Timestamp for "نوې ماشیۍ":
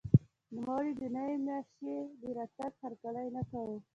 1.15-1.99